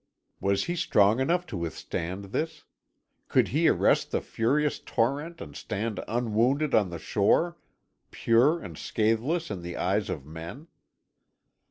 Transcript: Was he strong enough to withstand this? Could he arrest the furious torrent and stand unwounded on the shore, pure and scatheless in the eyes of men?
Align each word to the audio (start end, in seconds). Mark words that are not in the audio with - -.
Was 0.39 0.63
he 0.63 0.75
strong 0.75 1.19
enough 1.19 1.45
to 1.45 1.55
withstand 1.55 2.25
this? 2.31 2.63
Could 3.27 3.49
he 3.49 3.67
arrest 3.67 4.09
the 4.09 4.19
furious 4.19 4.79
torrent 4.79 5.39
and 5.41 5.55
stand 5.55 5.99
unwounded 6.07 6.73
on 6.73 6.89
the 6.89 6.97
shore, 6.97 7.59
pure 8.09 8.59
and 8.59 8.79
scatheless 8.79 9.51
in 9.51 9.61
the 9.61 9.77
eyes 9.77 10.09
of 10.09 10.25
men? 10.25 10.69